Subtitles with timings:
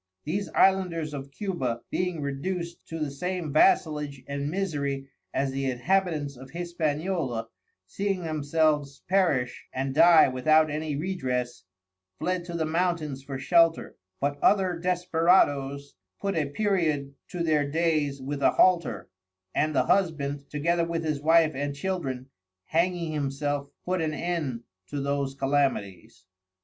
[0.23, 6.35] These Islanders of Cuba, being reduc'd to the same Vasselage and Misery as the Inhabitants
[6.37, 7.47] of Hispaniola,
[7.85, 11.65] seeing themselves perish and dy without any redress,
[12.17, 18.19] fled to the Mountains for shelter, but other Desperado's, put a period to their days
[18.19, 19.07] with a Halter,
[19.53, 22.27] and the Husband, together with his Wife and Children,
[22.65, 26.25] hanging himself, put an end to those Calamities.